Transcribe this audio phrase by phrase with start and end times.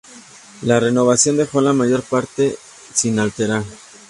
[0.63, 2.57] La renovación dejó la mayor parte
[2.91, 3.61] sin alterar.